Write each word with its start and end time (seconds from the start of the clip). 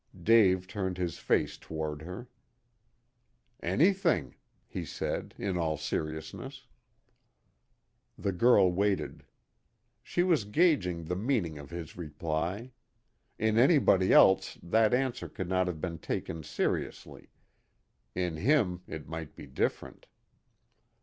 Dave 0.23 0.65
turned 0.65 0.97
his 0.97 1.19
face 1.19 1.59
toward 1.59 2.01
her. 2.01 2.27
"Anything," 3.61 4.33
he 4.65 4.83
said, 4.83 5.35
in 5.37 5.59
all 5.59 5.77
seriousness. 5.77 6.65
The 8.17 8.31
girl 8.31 8.71
waited. 8.71 9.25
She 10.01 10.23
was 10.23 10.45
gauging 10.45 11.03
the 11.05 11.15
meaning 11.15 11.59
of 11.59 11.69
his 11.69 11.97
reply. 11.97 12.71
In 13.37 13.59
anybody 13.59 14.11
else 14.11 14.57
that 14.63 14.91
answer 14.95 15.29
could 15.29 15.47
not 15.49 15.67
have 15.67 15.79
been 15.79 15.99
taken 15.99 16.41
seriously. 16.41 17.29
In 18.15 18.37
him 18.37 18.81
it 18.87 19.07
might 19.07 19.35
be 19.35 19.45
different. 19.45 20.07